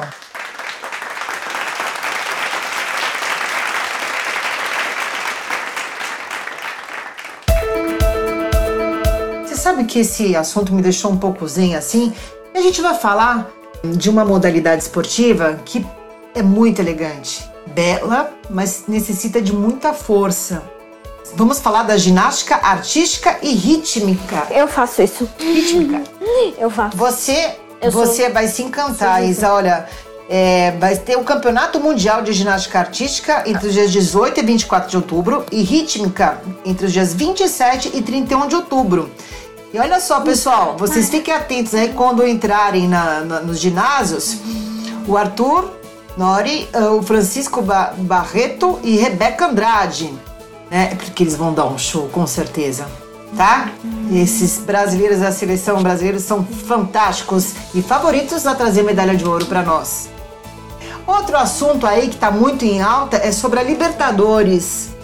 Você 9.43 9.55
sabe 9.55 9.85
que 9.85 9.99
esse 9.99 10.35
assunto 10.35 10.73
me 10.73 10.81
deixou 10.81 11.11
um 11.11 11.17
pouco 11.17 11.47
zen 11.47 11.75
assim? 11.75 12.13
A 12.53 12.61
gente 12.61 12.81
vai 12.81 12.93
falar 12.93 13.49
de 13.83 14.09
uma 14.09 14.23
modalidade 14.23 14.83
esportiva 14.83 15.59
que 15.65 15.85
é 16.33 16.41
muito 16.41 16.79
elegante, 16.79 17.49
bela, 17.79 18.31
mas 18.49 18.85
necessita 18.87 19.41
de 19.41 19.53
muita 19.53 19.93
força. 19.93 20.63
Vamos 21.35 21.59
falar 21.59 21.83
da 21.83 21.97
ginástica 21.97 22.55
artística 22.55 23.37
e 23.41 23.53
rítmica. 23.53 24.47
Eu 24.49 24.67
faço 24.67 25.01
isso. 25.01 25.29
Rítmica. 25.37 26.01
Eu 26.57 26.69
faço. 26.69 26.95
Você, 26.95 27.55
Eu 27.81 27.91
sou- 27.91 28.05
você 28.05 28.29
vai 28.29 28.47
se 28.47 28.63
encantar, 28.63 29.23
Isa. 29.25 29.51
Olha, 29.51 29.85
é, 30.29 30.71
vai 30.79 30.95
ter 30.95 31.17
o 31.17 31.23
Campeonato 31.23 31.79
Mundial 31.79 32.21
de 32.21 32.31
Ginástica 32.31 32.79
Artística 32.79 33.43
entre 33.45 33.67
os 33.67 33.73
dias 33.73 33.91
18 33.91 34.39
e 34.39 34.43
24 34.43 34.89
de 34.89 34.95
outubro 34.95 35.45
e 35.51 35.61
rítmica 35.61 36.39
entre 36.63 36.85
os 36.85 36.93
dias 36.93 37.13
27 37.13 37.91
e 37.93 38.01
31 38.01 38.47
de 38.47 38.55
outubro. 38.55 39.11
E 39.73 39.77
olha 39.77 39.99
só, 39.99 40.21
pessoal, 40.21 40.77
vocês 40.79 41.09
fiquem 41.09 41.33
atentos 41.33 41.75
aí 41.75 41.89
quando 41.89 42.25
entrarem 42.25 42.87
na- 42.87 43.19
na- 43.21 43.39
nos 43.41 43.59
ginásios. 43.59 44.37
O 45.05 45.17
Arthur 45.17 45.69
Nori, 46.17 46.67
eh, 46.71 46.79
o 46.89 47.01
Francisco 47.01 47.61
Ba- 47.61 47.93
Barreto 47.97 48.79
e 48.83 48.95
Rebeca 48.97 49.47
Andrade. 49.47 50.13
Né? 50.71 50.95
Porque 50.95 51.23
eles 51.23 51.35
vão 51.35 51.53
dar 51.53 51.65
um 51.65 51.77
show, 51.77 52.07
com 52.09 52.25
certeza. 52.25 52.87
Tá? 53.35 53.69
Esses 54.13 54.57
brasileiros 54.59 55.19
da 55.19 55.31
seleção 55.31 55.83
brasileira 55.83 56.19
são 56.19 56.43
fantásticos 56.45 57.53
e 57.73 57.81
favoritos 57.81 58.47
a 58.47 58.55
trazer 58.55 58.83
medalha 58.83 59.15
de 59.15 59.27
ouro 59.27 59.45
para 59.45 59.61
nós. 59.61 60.09
Outro 61.05 61.35
assunto 61.37 61.85
aí 61.85 62.07
que 62.07 62.15
tá 62.17 62.31
muito 62.31 62.63
em 62.63 62.81
alta 62.81 63.17
é 63.17 63.31
sobre 63.31 63.59
a 63.59 63.63
Libertadores 63.63 64.94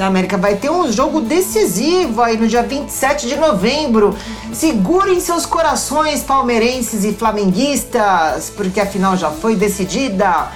da 0.00 0.06
América. 0.06 0.36
Vai 0.38 0.56
ter 0.56 0.70
um 0.70 0.90
jogo 0.90 1.20
decisivo 1.20 2.22
aí 2.22 2.36
no 2.36 2.48
dia 2.48 2.62
27 2.62 3.28
de 3.28 3.36
novembro. 3.36 4.16
Segurem 4.52 5.20
seus 5.20 5.44
corações 5.44 6.22
palmeirenses 6.22 7.04
e 7.04 7.12
flamenguistas, 7.12 8.50
porque 8.56 8.80
a 8.80 8.86
final 8.86 9.16
já 9.16 9.30
foi 9.30 9.54
decidida. 9.54 10.48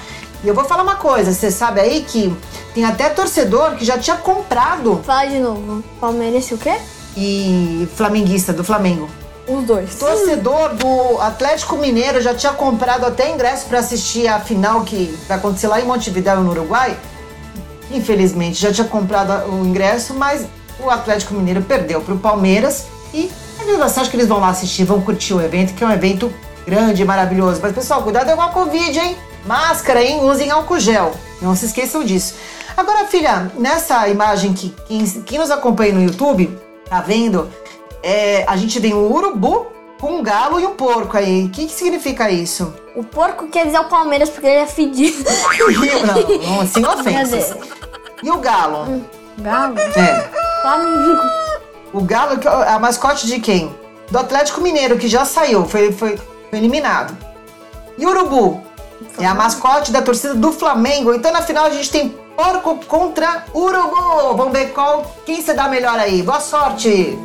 E 0.43 0.49
eu 0.49 0.55
vou 0.55 0.65
falar 0.65 0.83
uma 0.83 0.97
coisa, 0.97 1.33
você 1.33 1.51
sabe 1.51 1.81
aí 1.81 2.05
que 2.07 2.35
tem 2.75 2.85
até 2.85 3.09
torcedor 3.09 3.77
que 3.77 3.85
já 3.85 3.99
tinha 3.99 4.17
comprado 4.17 5.01
Fala 5.05 5.27
de 5.27 5.39
novo. 5.39 5.83
Palmeiras 6.01 6.51
e 6.51 6.55
o 6.55 6.59
quê? 6.59 6.75
e 7.17 7.89
flamenguista 7.95 8.53
do 8.53 8.65
Flamengo. 8.65 9.09
Os 9.47 9.63
dois. 9.65 9.95
Torcedor 9.95 10.75
do 10.75 11.21
Atlético 11.21 11.77
Mineiro 11.77 12.21
já 12.21 12.35
tinha 12.35 12.53
comprado 12.53 13.07
até 13.07 13.31
ingresso 13.31 13.67
para 13.67 13.79
assistir 13.79 14.27
a 14.27 14.41
final 14.41 14.83
que 14.83 15.17
vai 15.29 15.37
acontecer 15.37 15.69
lá 15.69 15.81
em 15.81 15.85
Montevideo, 15.85 16.41
no 16.41 16.51
Uruguai. 16.51 16.97
Infelizmente, 17.95 18.61
já 18.61 18.73
tinha 18.73 18.87
comprado 18.87 19.51
o 19.51 19.65
ingresso, 19.65 20.15
mas 20.15 20.47
o 20.81 20.91
Atlético 20.91 21.35
Mineiro 21.35 21.63
perdeu 21.63 22.01
para 22.01 22.15
o 22.15 22.19
Palmeiras. 22.19 22.87
E 23.13 23.31
a 23.61 23.65
verdade, 23.65 24.01
acho 24.01 24.11
que 24.11 24.17
eles 24.17 24.27
vão 24.27 24.41
lá 24.41 24.49
assistir, 24.49 24.85
vão 24.85 25.01
curtir 25.01 25.33
o 25.33 25.41
evento, 25.41 25.75
que 25.75 25.85
é 25.85 25.87
um 25.87 25.93
evento 25.93 26.33
grande 26.67 27.03
e 27.03 27.05
maravilhoso. 27.05 27.61
Mas, 27.63 27.73
pessoal, 27.73 28.03
cuidado 28.03 28.35
com 28.35 28.43
a 28.43 28.49
Covid, 28.49 28.99
hein? 28.99 29.17
Máscara, 29.47 30.03
hein? 30.03 30.25
Usem 30.25 30.51
álcool 30.51 30.81
gel. 30.81 31.13
Não 31.41 31.55
se 31.55 31.67
esqueçam 31.67 32.03
disso. 32.03 32.35
Agora, 32.77 33.07
filha, 33.07 33.53
nessa 33.57 34.09
imagem 34.09 34.53
que 34.53 34.75
quem, 34.89 35.05
quem 35.23 35.39
nos 35.39 35.51
acompanha 35.51 35.93
no 35.93 36.03
YouTube 36.03 36.51
tá 36.89 37.01
vendo, 37.01 37.49
é, 38.03 38.45
a 38.49 38.57
gente 38.57 38.81
tem 38.81 38.93
um 38.93 39.13
urubu 39.13 39.67
com 40.01 40.17
um 40.19 40.23
galo 40.23 40.59
e 40.59 40.67
um 40.67 40.75
porco 40.75 41.17
aí. 41.17 41.45
O 41.45 41.51
que, 41.51 41.67
que 41.67 41.73
significa 41.73 42.31
isso? 42.31 42.75
O 42.97 43.05
porco 43.05 43.49
quer 43.49 43.67
dizer 43.67 43.79
o 43.79 43.85
Palmeiras 43.85 44.29
porque 44.29 44.47
ele 44.47 44.57
é 44.57 44.67
fedido. 44.67 45.25
Não, 46.45 46.59
não, 46.59 46.67
sem 46.67 46.85
ofensas. 46.87 47.57
E 48.23 48.31
o 48.31 48.39
galo? 48.39 49.05
Galo? 49.39 49.79
É. 49.79 50.31
Flamengo. 50.63 51.23
O 51.93 52.01
galo 52.03 52.41
é 52.43 52.69
a 52.71 52.79
mascote 52.79 53.27
de 53.27 53.41
quem? 53.41 53.75
Do 54.11 54.19
Atlético 54.19 54.61
Mineiro, 54.61 54.99
que 54.99 55.09
já 55.09 55.25
saiu, 55.25 55.67
foi, 55.67 55.93
foi, 55.93 56.17
foi 56.17 56.59
eliminado. 56.59 57.17
E 57.99 58.07
o 58.07 58.11
urubu? 58.11 58.63
É 59.19 59.27
a 59.27 59.35
mascote 59.35 59.93
da 59.93 60.03
torcida 60.03 60.35
do 60.35 60.53
Flamengo. 60.53 61.13
Então 61.13 61.33
na 61.33 61.43
final 61.43 61.67
a 61.67 61.71
gente 61.71 61.91
tem 61.91 62.09
porco 62.37 62.85
contra 62.87 63.45
urubu. 63.55 64.37
Vamos 64.37 64.53
ver 64.53 64.73
qual 64.73 65.05
quem 65.25 65.41
se 65.43 65.53
dá 65.53 65.69
melhor 65.69 65.99
aí. 65.99 66.23
Boa 66.23 66.41
sorte! 66.41 67.19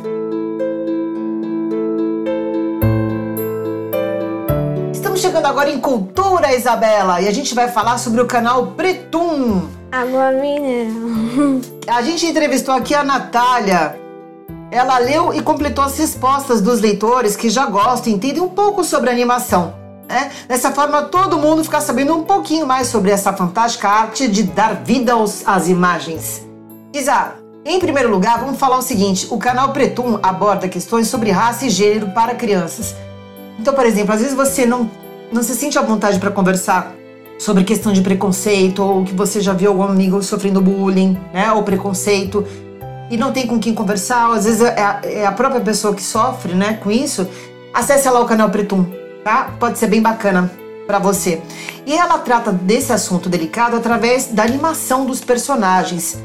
Estamos 4.92 5.20
chegando 5.20 5.46
agora 5.46 5.70
em 5.70 5.80
cultura, 5.80 6.54
Isabela, 6.54 7.20
e 7.20 7.28
a 7.28 7.32
gente 7.32 7.54
vai 7.54 7.68
falar 7.68 7.98
sobre 7.98 8.20
o 8.20 8.26
canal 8.26 8.68
Pretum. 8.68 9.79
Água 9.92 10.30
mineral. 10.30 11.60
A 11.88 12.00
gente 12.02 12.24
entrevistou 12.24 12.72
aqui 12.72 12.94
a 12.94 13.02
Natália. 13.02 13.98
Ela 14.70 14.98
leu 14.98 15.34
e 15.34 15.42
completou 15.42 15.82
as 15.82 15.98
respostas 15.98 16.60
dos 16.60 16.80
leitores 16.80 17.34
que 17.34 17.50
já 17.50 17.66
gostam 17.66 18.12
e 18.12 18.14
entendem 18.14 18.40
um 18.40 18.48
pouco 18.48 18.84
sobre 18.84 19.10
animação. 19.10 19.74
Né? 20.08 20.30
Dessa 20.46 20.70
forma, 20.70 21.02
todo 21.02 21.38
mundo 21.38 21.64
fica 21.64 21.80
sabendo 21.80 22.14
um 22.14 22.22
pouquinho 22.22 22.68
mais 22.68 22.86
sobre 22.86 23.10
essa 23.10 23.32
fantástica 23.32 23.88
arte 23.88 24.28
de 24.28 24.44
dar 24.44 24.74
vida 24.76 25.14
aos, 25.14 25.42
às 25.44 25.68
imagens. 25.68 26.46
Isa, 26.94 27.32
em 27.64 27.80
primeiro 27.80 28.10
lugar, 28.10 28.38
vamos 28.38 28.60
falar 28.60 28.78
o 28.78 28.82
seguinte: 28.82 29.26
o 29.28 29.38
canal 29.38 29.72
Pretum 29.72 30.20
aborda 30.22 30.68
questões 30.68 31.08
sobre 31.08 31.32
raça 31.32 31.66
e 31.66 31.70
gênero 31.70 32.12
para 32.12 32.36
crianças. 32.36 32.94
Então, 33.58 33.74
por 33.74 33.84
exemplo, 33.84 34.14
às 34.14 34.20
vezes 34.20 34.36
você 34.36 34.64
não, 34.64 34.88
não 35.32 35.42
se 35.42 35.56
sente 35.56 35.76
à 35.76 35.82
vontade 35.82 36.20
para 36.20 36.30
conversar 36.30 36.94
sobre 37.40 37.64
questão 37.64 37.90
de 37.90 38.02
preconceito, 38.02 38.82
ou 38.82 39.02
que 39.02 39.14
você 39.14 39.40
já 39.40 39.54
viu 39.54 39.70
algum 39.70 39.82
amigo 39.82 40.22
sofrendo 40.22 40.60
bullying, 40.60 41.18
né? 41.32 41.50
Ou 41.52 41.62
preconceito, 41.62 42.46
e 43.10 43.16
não 43.16 43.32
tem 43.32 43.46
com 43.46 43.58
quem 43.58 43.74
conversar, 43.74 44.30
às 44.30 44.44
vezes 44.44 44.60
é 44.60 44.82
a, 44.82 45.00
é 45.02 45.26
a 45.26 45.32
própria 45.32 45.60
pessoa 45.60 45.94
que 45.94 46.02
sofre, 46.02 46.54
né, 46.54 46.74
com 46.74 46.90
isso, 46.90 47.26
acesse 47.72 48.08
lá 48.08 48.20
o 48.20 48.26
canal 48.26 48.50
Pretum, 48.50 48.84
tá? 49.24 49.50
Pode 49.58 49.78
ser 49.78 49.86
bem 49.86 50.02
bacana 50.02 50.52
para 50.86 50.98
você. 50.98 51.40
E 51.86 51.96
ela 51.96 52.18
trata 52.18 52.52
desse 52.52 52.92
assunto 52.92 53.28
delicado 53.28 53.74
através 53.74 54.26
da 54.26 54.42
animação 54.42 55.06
dos 55.06 55.20
personagens. 55.20 56.22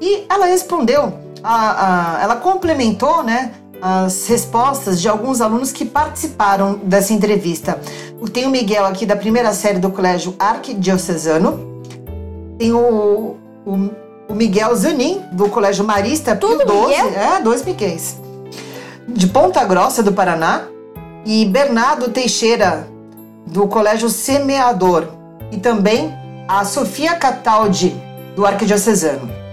E 0.00 0.24
ela 0.28 0.46
respondeu, 0.46 1.12
a, 1.42 2.16
a, 2.16 2.22
ela 2.22 2.36
complementou, 2.36 3.22
né? 3.22 3.52
As 3.80 4.26
respostas 4.26 5.00
de 5.00 5.08
alguns 5.08 5.40
alunos 5.40 5.72
que 5.72 5.84
participaram 5.84 6.80
dessa 6.82 7.12
entrevista. 7.12 7.80
Tem 8.32 8.46
o 8.46 8.50
Miguel 8.50 8.84
aqui 8.84 9.06
da 9.06 9.16
primeira 9.16 9.52
série 9.52 9.78
do 9.78 9.90
Colégio 9.90 10.34
Arquidiocesano, 10.38 11.82
tem 12.58 12.72
o, 12.72 13.36
o, 13.66 13.90
o 14.28 14.34
Miguel 14.34 14.74
Zanin, 14.74 15.22
do 15.32 15.48
Colégio 15.48 15.84
Marista 15.84 16.34
Tudo 16.34 16.58
Pio 16.58 16.66
12, 16.66 17.02
Miguel? 17.02 17.20
é, 17.20 17.40
dois 17.42 17.64
Miguéis, 17.64 18.16
de 19.08 19.26
Ponta 19.26 19.64
Grossa 19.64 20.02
do 20.02 20.12
Paraná, 20.12 20.62
e 21.24 21.44
Bernardo 21.44 22.10
Teixeira, 22.10 22.86
do 23.46 23.66
Colégio 23.66 24.08
Semeador, 24.08 25.08
e 25.50 25.58
também 25.58 26.14
a 26.48 26.64
Sofia 26.64 27.14
Cataldi, 27.14 27.94
do 28.34 28.44
Arquidiocesano. 28.44 29.45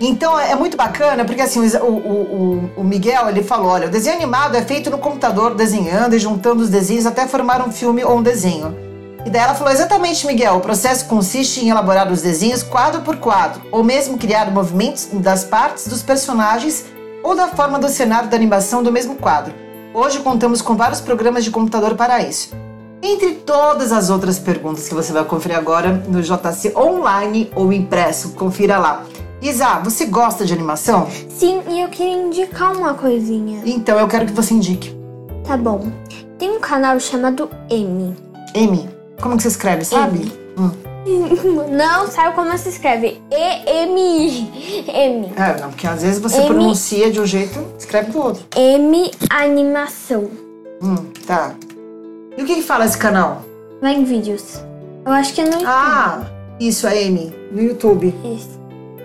Então 0.00 0.38
é 0.38 0.54
muito 0.54 0.76
bacana, 0.76 1.24
porque 1.24 1.40
assim, 1.40 1.60
o, 1.78 1.84
o, 1.84 2.70
o, 2.76 2.80
o 2.80 2.84
Miguel 2.84 3.28
ele 3.28 3.42
falou: 3.42 3.70
olha, 3.70 3.88
o 3.88 3.90
desenho 3.90 4.16
animado 4.16 4.54
é 4.56 4.62
feito 4.62 4.90
no 4.90 4.98
computador, 4.98 5.54
desenhando 5.54 6.14
e 6.14 6.18
juntando 6.18 6.62
os 6.62 6.68
desenhos 6.68 7.06
até 7.06 7.26
formar 7.26 7.66
um 7.66 7.72
filme 7.72 8.04
ou 8.04 8.18
um 8.18 8.22
desenho. 8.22 8.76
E 9.24 9.30
daí 9.30 9.42
ela 9.42 9.54
falou: 9.54 9.72
exatamente, 9.72 10.26
Miguel, 10.26 10.56
o 10.56 10.60
processo 10.60 11.06
consiste 11.06 11.64
em 11.64 11.70
elaborar 11.70 12.12
os 12.12 12.20
desenhos 12.20 12.62
quadro 12.62 13.00
por 13.00 13.16
quadro, 13.16 13.62
ou 13.72 13.82
mesmo 13.82 14.18
criar 14.18 14.50
movimentos 14.50 15.08
das 15.12 15.44
partes 15.44 15.88
dos 15.88 16.02
personagens 16.02 16.84
ou 17.22 17.34
da 17.34 17.48
forma 17.48 17.78
do 17.78 17.88
cenário 17.88 18.28
da 18.28 18.36
animação 18.36 18.82
do 18.82 18.92
mesmo 18.92 19.16
quadro. 19.16 19.52
Hoje 19.94 20.20
contamos 20.20 20.60
com 20.60 20.76
vários 20.76 21.00
programas 21.00 21.42
de 21.42 21.50
computador 21.50 21.94
para 21.94 22.22
isso. 22.22 22.54
Entre 23.02 23.32
todas 23.32 23.92
as 23.92 24.10
outras 24.10 24.38
perguntas 24.38 24.88
que 24.88 24.94
você 24.94 25.12
vai 25.12 25.24
conferir 25.24 25.56
agora 25.56 26.04
no 26.06 26.22
JC 26.22 26.72
online 26.76 27.50
ou 27.54 27.72
impresso, 27.72 28.30
confira 28.30 28.78
lá. 28.78 29.04
Isa, 29.48 29.78
você 29.78 30.06
gosta 30.06 30.44
de 30.44 30.52
animação? 30.52 31.06
Sim, 31.28 31.62
e 31.68 31.80
eu 31.80 31.88
queria 31.88 32.14
indicar 32.14 32.72
uma 32.72 32.94
coisinha. 32.94 33.62
Então 33.64 33.98
eu 33.98 34.08
quero 34.08 34.26
que 34.26 34.32
você 34.32 34.52
indique. 34.54 34.92
Tá 35.44 35.56
bom. 35.56 35.86
Tem 36.36 36.50
um 36.50 36.58
canal 36.58 36.98
chamado 36.98 37.48
M. 37.70 38.16
Amy, 38.56 38.88
como 39.20 39.36
que 39.36 39.42
você 39.42 39.48
escreve, 39.48 39.84
sabe? 39.84 40.32
Hum. 40.58 40.70
Não 41.70 42.08
sabe 42.08 42.34
como 42.34 42.58
se 42.58 42.70
escreve? 42.70 43.22
E-M-I. 43.30 44.82
M. 44.88 45.32
É, 45.36 45.60
não, 45.60 45.70
porque 45.70 45.86
às 45.86 46.02
vezes 46.02 46.20
você 46.20 46.38
Amy. 46.38 46.46
pronuncia 46.48 47.12
de 47.12 47.20
um 47.20 47.26
jeito, 47.26 47.64
escreve 47.78 48.10
do 48.10 48.18
outro. 48.18 48.44
M 48.56 49.10
Animação. 49.30 50.28
Hum, 50.82 50.96
tá. 51.24 51.54
E 52.36 52.42
o 52.42 52.44
que, 52.44 52.56
que 52.56 52.62
fala 52.62 52.84
esse 52.84 52.98
canal? 52.98 53.42
Vai 53.80 53.94
em 53.94 54.02
vídeos. 54.02 54.60
Eu 55.04 55.12
acho 55.12 55.32
que 55.32 55.40
é 55.40 55.44
no 55.44 55.52
YouTube. 55.52 55.68
Ah, 55.68 56.26
isso, 56.58 56.88
a 56.88 56.90
Amy, 56.90 57.32
no 57.52 57.62
YouTube. 57.62 58.12
Isso. 58.24 58.55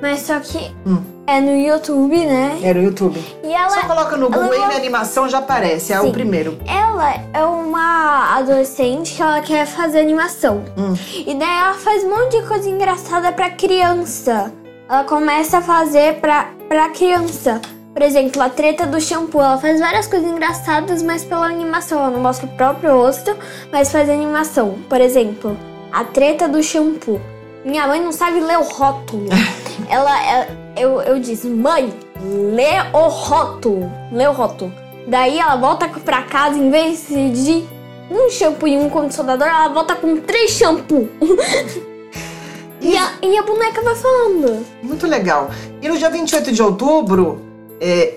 Mas 0.02 0.22
só 0.22 0.40
que 0.40 0.58
Hum. 0.86 1.02
é 1.28 1.40
no 1.40 1.56
YouTube, 1.56 2.18
né? 2.26 2.60
É 2.64 2.74
no 2.74 2.82
YouTube. 2.82 3.24
E 3.44 3.54
ela, 3.54 3.70
Só 3.70 3.82
coloca 3.82 4.18
no 4.18 4.30
Google 4.30 4.54
ela- 4.54 4.66
Amy 4.66 4.76
Animação 4.76 5.30
já 5.30 5.38
aparece, 5.38 5.94
é 5.94 6.00
o 6.00 6.06
Sim. 6.06 6.12
primeiro. 6.12 6.58
ela 6.68 7.14
é 7.34 7.44
uma 7.44 8.38
adolescente 8.38 9.16
que 9.16 9.22
ela 9.22 9.42
quer 9.42 9.66
fazer 9.66 10.00
animação. 10.00 10.64
Hum. 10.78 10.94
E 11.14 11.34
daí 11.36 11.58
ela 11.58 11.74
faz 11.76 12.04
um 12.04 12.10
monte 12.10 12.40
de 12.42 12.48
coisa 12.48 12.70
engraçada 12.70 13.32
pra 13.32 13.50
criança. 13.52 14.52
Ela 14.90 15.04
começa 15.04 15.60
a 15.60 15.62
fazer 15.62 16.16
pra, 16.16 16.50
pra 16.68 16.90
criança. 16.90 17.62
Por 17.94 18.02
exemplo, 18.02 18.42
a 18.42 18.50
treta 18.50 18.86
do 18.88 19.00
shampoo. 19.02 19.42
Ela 19.42 19.58
faz 19.58 19.80
várias 19.80 20.08
coisas 20.08 20.30
engraçadas, 20.30 21.02
mas 21.04 21.24
pela 21.24 21.46
animação. 21.46 22.00
Ela 22.00 22.10
não 22.12 22.20
mostra 22.22 22.46
o 22.46 22.50
próprio 22.58 22.94
rosto, 22.96 23.36
mas 23.72 23.92
faz 23.92 24.10
animação. 24.10 24.76
Por 24.90 25.00
exemplo, 25.00 25.58
a 25.92 26.04
treta 26.04 26.48
do 26.48 26.62
shampoo. 26.64 27.20
Minha 27.64 27.86
mãe 27.88 28.02
não 28.02 28.12
sabe 28.12 28.40
ler 28.40 28.58
o 28.58 28.64
rótulo. 28.64 29.28
ela, 29.90 30.26
ela- 30.26 30.48
eu, 30.78 31.02
eu 31.02 31.20
disse, 31.20 31.48
mãe, 31.48 31.94
lê 32.24 32.80
o 32.94 33.08
rótulo. 33.08 33.92
Lê 34.12 34.28
o. 34.28 34.72
Daí 35.08 35.40
ela 35.40 35.56
volta 35.56 35.88
pra 35.88 36.24
casa, 36.24 36.58
em 36.58 36.70
vez 36.70 37.08
de 37.08 37.64
um 38.10 38.30
shampoo 38.30 38.68
e 38.68 38.78
um 38.78 38.90
condicionador, 38.90 39.48
ela 39.48 39.70
volta 39.70 39.96
com 39.96 40.18
três 40.18 40.52
shampoo. 40.52 41.10
e, 42.82 42.98
a, 42.98 43.12
e 43.22 43.38
a 43.38 43.44
boneca 43.44 43.82
vai 43.82 43.96
falando. 43.96 44.66
Muito 44.84 45.08
legal. 45.08 45.50
E 45.82 45.88
no 45.88 45.98
dia 45.98 46.10
28 46.10 46.52
de 46.52 46.62
outubro 46.62 47.42
é, 47.80 48.16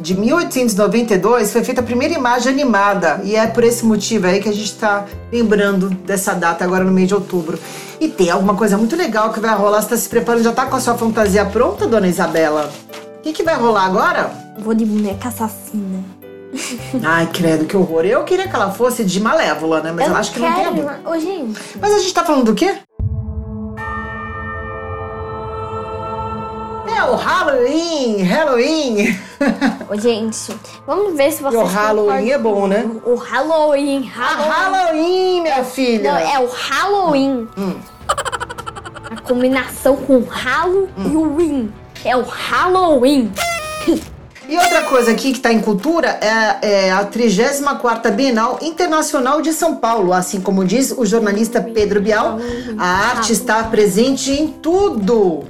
de 0.00 0.18
1892 0.18 1.52
foi 1.52 1.64
feita 1.64 1.80
a 1.80 1.84
primeira 1.84 2.14
imagem 2.14 2.52
animada. 2.52 3.20
E 3.24 3.34
é 3.34 3.46
por 3.46 3.64
esse 3.64 3.84
motivo 3.84 4.26
aí 4.26 4.40
que 4.40 4.48
a 4.48 4.52
gente 4.52 4.66
está 4.66 5.06
lembrando 5.32 5.88
dessa 5.90 6.34
data 6.34 6.64
agora 6.64 6.84
no 6.84 6.92
mês 6.92 7.08
de 7.08 7.14
outubro. 7.14 7.58
E 8.00 8.08
tem 8.08 8.30
alguma 8.30 8.54
coisa 8.54 8.76
muito 8.76 8.96
legal 8.96 9.32
que 9.32 9.40
vai 9.40 9.54
rolar. 9.54 9.80
Você 9.80 9.86
está 9.86 9.96
se 9.96 10.08
preparando? 10.08 10.44
Já 10.44 10.50
está 10.50 10.66
com 10.66 10.76
a 10.76 10.80
sua 10.80 10.94
fantasia 10.94 11.44
pronta, 11.44 11.86
dona 11.86 12.06
Isabela? 12.06 12.70
O 13.18 13.22
que, 13.22 13.32
que 13.32 13.42
vai 13.42 13.56
rolar 13.56 13.84
agora? 13.84 14.30
Vou 14.58 14.74
de 14.74 14.84
boneca 14.84 15.28
assassina. 15.28 16.02
Ai, 17.02 17.28
credo, 17.32 17.64
que 17.64 17.76
horror. 17.76 18.04
Eu 18.04 18.24
queria 18.24 18.48
que 18.48 18.54
ela 18.54 18.70
fosse 18.70 19.04
de 19.04 19.20
Malévola, 19.20 19.80
né? 19.80 19.92
Mas 19.92 20.08
eu, 20.08 20.16
acho 20.16 20.32
que 20.32 20.40
não 20.40 20.52
tem 20.52 20.66
a. 20.66 21.10
Ô, 21.10 21.18
gente. 21.18 21.58
Mas 21.80 21.94
a 21.94 21.98
gente 21.98 22.12
tá 22.12 22.24
falando 22.24 22.44
do 22.44 22.54
quê? 22.54 22.76
É 27.02 27.04
o 27.04 27.16
Halloween! 27.16 28.22
Halloween! 28.22 29.18
Gente. 30.00 30.56
Vamos 30.86 31.16
ver 31.16 31.32
se 31.32 31.42
vocês 31.42 31.60
E 31.60 31.64
o 31.64 31.66
Halloween 31.66 32.30
é 32.30 32.38
bom, 32.38 32.68
né? 32.68 32.88
O 33.04 33.16
Halloween. 33.16 34.08
A 34.16 34.20
Halloween. 34.20 34.52
Halloween, 34.52 35.42
minha 35.42 35.64
filha! 35.64 36.12
Não, 36.12 36.18
é 36.18 36.38
o 36.38 36.46
Halloween. 36.46 37.48
Hum. 37.58 37.74
A 39.10 39.20
combinação 39.20 39.96
com 39.96 40.18
o 40.18 41.36
Win. 41.36 41.72
É 42.04 42.16
o 42.16 42.22
Halloween. 42.22 43.32
E 44.48 44.56
outra 44.56 44.82
coisa 44.82 45.10
aqui 45.10 45.32
que 45.32 45.40
tá 45.40 45.52
em 45.52 45.60
cultura 45.60 46.20
é, 46.20 46.86
é 46.86 46.92
a 46.92 47.04
34ª 47.04 48.12
Bienal 48.12 48.60
Internacional 48.62 49.42
de 49.42 49.52
São 49.52 49.74
Paulo. 49.74 50.12
Assim 50.12 50.40
como 50.40 50.64
diz 50.64 50.94
o 50.96 51.04
jornalista 51.04 51.60
Pedro 51.60 52.00
Bial, 52.00 52.38
a 52.78 52.86
arte 52.86 53.32
está 53.32 53.64
presente 53.64 54.30
em 54.30 54.46
tudo. 54.46 55.44